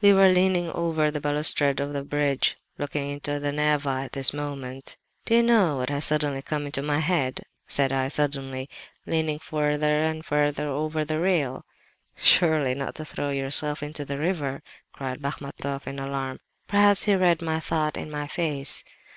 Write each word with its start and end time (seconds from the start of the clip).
"We 0.00 0.12
were 0.12 0.28
leaning 0.28 0.70
over 0.70 1.10
the 1.10 1.20
balustrade 1.20 1.80
of 1.80 1.92
the 1.94 2.04
bridge, 2.04 2.56
looking 2.78 3.10
into 3.10 3.40
the 3.40 3.50
Neva 3.50 4.02
at 4.04 4.12
this 4.12 4.32
moment. 4.32 4.96
"'Do 5.24 5.34
you 5.34 5.42
know 5.42 5.78
what 5.78 5.90
has 5.90 6.04
suddenly 6.04 6.42
come 6.42 6.66
into 6.66 6.80
my 6.80 7.00
head?' 7.00 7.40
said 7.66 7.90
I, 7.92 8.06
suddenly—leaning 8.06 9.40
further 9.40 10.04
and 10.04 10.24
further 10.24 10.68
over 10.68 11.04
the 11.04 11.18
rail. 11.18 11.64
"'Surely 12.14 12.76
not 12.76 12.94
to 12.94 13.04
throw 13.04 13.30
yourself 13.30 13.82
into 13.82 14.04
the 14.04 14.16
river?' 14.16 14.62
cried 14.92 15.20
Bachmatoff 15.20 15.88
in 15.88 15.98
alarm. 15.98 16.38
Perhaps 16.68 17.06
he 17.06 17.16
read 17.16 17.42
my 17.42 17.58
thought 17.58 17.96
in 17.96 18.12
my 18.12 18.28
face. 18.28 18.84